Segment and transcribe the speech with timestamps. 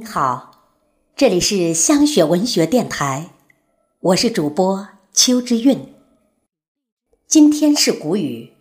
[0.00, 0.62] 你好，
[1.14, 3.32] 这里是香雪文学电台，
[3.98, 5.92] 我是主播邱之韵。
[7.26, 8.54] 今天是谷雨，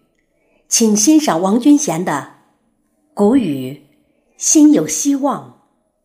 [0.67, 2.33] 请欣赏王君贤的
[3.13, 3.71] 《谷雨》，
[4.35, 5.61] 心有希望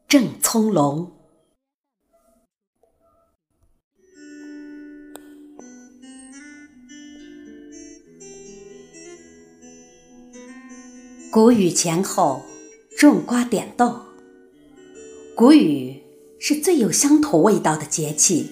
[0.07, 1.09] 正葱茏。
[11.33, 12.41] 谷雨前后，
[12.97, 14.04] 种瓜点豆。
[15.35, 15.97] 谷雨
[16.39, 18.51] 是最有乡土味道的节气，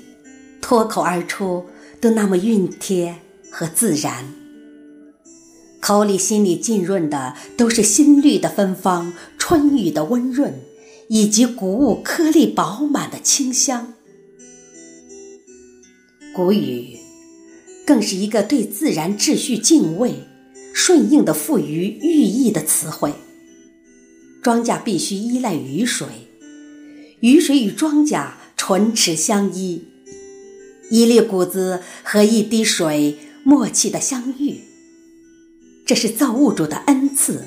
[0.61, 1.66] 脱口而出
[2.01, 3.20] 都那么熨帖
[3.52, 4.34] 和自然，
[5.80, 10.60] 口里心里浸润的都是新绿的芬芳、春雨的温润，
[11.09, 13.95] 以及谷物颗粒饱满的清香。
[16.35, 16.99] 谷雨
[17.87, 20.15] 更是一个对自然秩序敬畏、
[20.74, 23.12] 顺应的赋予寓意的词汇。
[24.43, 26.09] 庄稼必须依赖雨水。
[27.23, 29.85] 雨水与庄稼唇齿相依，
[30.91, 34.63] 一粒谷子和一滴水默契的相遇，
[35.87, 37.45] 这是造物主的恩赐。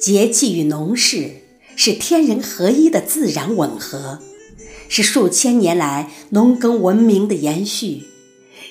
[0.00, 1.30] 节气与农事
[1.76, 4.18] 是天人合一的自然吻合，
[4.88, 8.02] 是数千年来农耕文明的延续，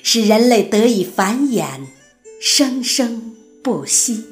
[0.02, 1.86] 使人类得以繁衍，
[2.38, 3.32] 生生
[3.62, 4.24] 不息。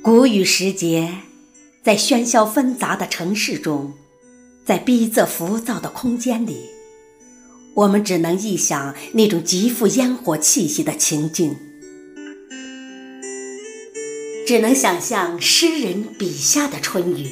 [0.00, 1.25] 谷雨时节。
[1.86, 3.92] 在喧嚣纷杂的城市中，
[4.64, 6.62] 在逼仄浮躁的空间里，
[7.74, 11.54] 我们只能臆想那种极富烟火气息的情境，
[14.48, 17.28] 只能想象诗人笔下的春雨，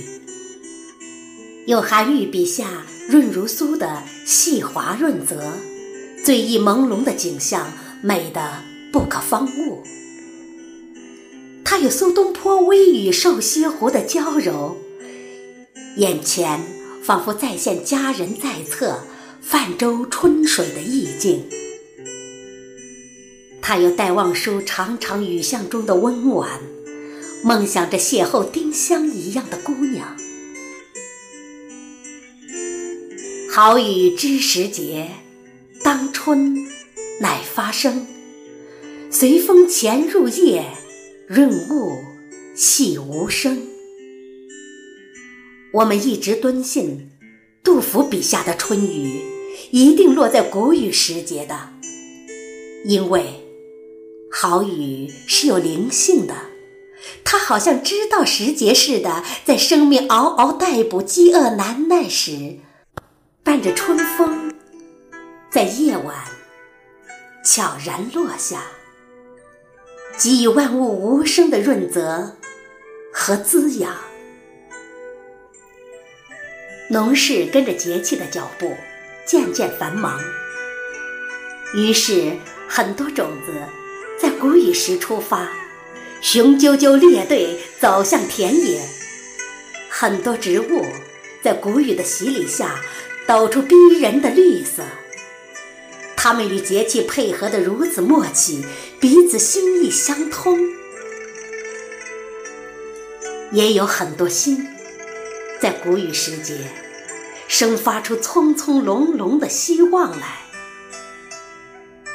[1.67, 5.55] 有韩愈笔下润如酥的细滑润泽，
[6.25, 9.83] 醉意朦胧的景象，美得不可方物。
[11.65, 14.77] 他有苏东坡微雨瘦西湖的娇柔，
[15.97, 16.61] 眼前
[17.03, 19.01] 仿佛再现佳人在侧
[19.41, 21.45] 泛舟春水的意境。
[23.63, 26.61] 他有戴望舒长长雨巷中的温婉，
[27.43, 30.17] 梦想着邂逅丁香一样的姑娘。
[33.51, 35.11] 好雨知时节，
[35.83, 36.67] 当春
[37.21, 38.07] 乃发生，
[39.11, 40.67] 随风潜入夜。
[41.27, 42.05] 润物
[42.55, 43.67] 细无声。
[45.73, 47.11] 我们一直敦信，
[47.63, 49.23] 杜甫笔下的春雨
[49.71, 51.71] 一定落在谷雨时节的，
[52.85, 53.43] 因为
[54.31, 56.35] 好雨是有灵性的，
[57.25, 62.59] 它好像知道时节似的，在生命嗷嗷待哺、饥饿难耐时，
[63.43, 64.53] 伴着春风，
[65.51, 66.15] 在夜晚
[67.43, 68.63] 悄然落下。
[70.17, 72.37] 给予万物无声的润泽
[73.13, 73.95] 和滋养。
[76.89, 78.77] 农事跟着节气的脚步
[79.27, 80.21] 渐渐繁忙，
[81.75, 82.33] 于是
[82.69, 83.53] 很多种子
[84.21, 85.49] 在谷雨时出发，
[86.21, 88.81] 雄赳赳列队走向田野；
[89.91, 90.85] 很多植物
[91.43, 92.79] 在谷雨的洗礼下
[93.27, 94.83] 抖出逼人的绿色。
[96.17, 98.65] 它们与节气配合得如此默契，
[99.05, 100.59] 彼此心意相通。
[103.53, 104.67] 也有很多心，
[105.61, 106.57] 在谷雨时节，
[107.47, 110.39] 生发出葱葱茏茏的希望来。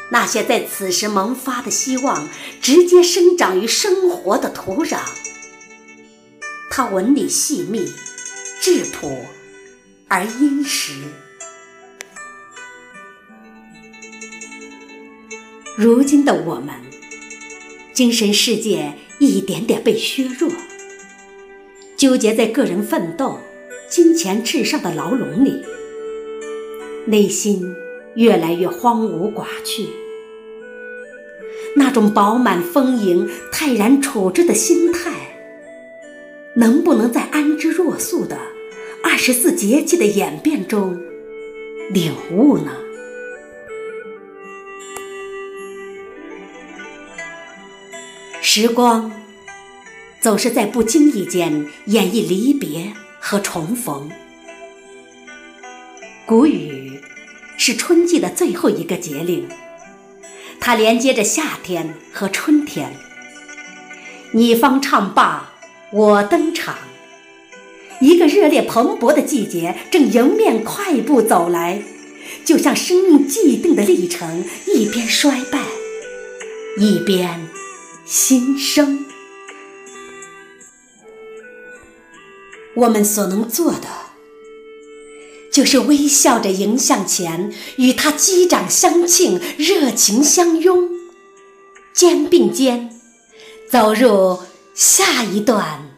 [0.10, 2.28] 那些在此时萌发的希望，
[2.60, 4.98] 直接生长于生活的土壤。
[6.72, 7.94] 它纹理细密、
[8.60, 9.26] 质朴
[10.08, 10.94] 而殷实。
[15.82, 16.76] 如今的我们，
[17.94, 20.52] 精神世界一点点被削弱，
[21.96, 23.40] 纠结在个人奋斗、
[23.88, 25.64] 金钱至上的牢笼里，
[27.06, 27.74] 内心
[28.16, 29.88] 越来越荒芜寡趣。
[31.78, 35.14] 那种饱满丰盈、泰然处之的心态，
[36.58, 38.38] 能不能在安之若素的
[39.02, 41.00] 二十四节气的演变中
[41.94, 42.74] 领悟呢？
[48.52, 49.12] 时光
[50.20, 54.10] 总是在不经意间演绎离别和重逢。
[56.26, 57.00] 谷雨
[57.60, 59.48] 是春季的最后一个节令，
[60.60, 62.92] 它连接着夏天和春天。
[64.32, 65.54] 你方唱罢
[65.92, 66.76] 我登场，
[68.02, 71.84] 一个热烈蓬勃的季节正迎面快步走来，
[72.44, 75.62] 就像生命既定的历程一边衰败，
[76.80, 77.49] 一边。
[78.12, 79.06] 新生，
[82.74, 83.88] 我们所能做的，
[85.54, 90.90] 就是微笑着迎向前，与他击掌相庆，热情相拥，
[91.94, 93.00] 肩并肩，
[93.70, 94.40] 走入
[94.74, 95.96] 下一段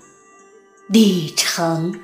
[0.87, 1.97] 旅程。